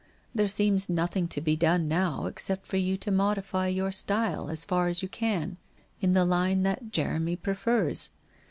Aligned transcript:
There 0.33 0.47
seems 0.47 0.89
nothing 0.89 1.27
to 1.27 1.41
be 1.41 1.55
done 1.55 1.87
now 1.87 2.25
except 2.25 2.65
for 2.65 2.77
you 2.77 2.97
to 2.97 3.11
modify 3.11 3.67
your 3.67 3.91
style 3.91 4.49
as 4.49 4.65
far 4.65 4.87
as 4.87 5.03
you 5.03 5.07
can 5.07 5.57
in 5.99 6.13
the 6.13 6.25
line 6.25 6.63
that 6.63 6.91
Jeremy 6.91 7.35
prefers. 7.35 8.09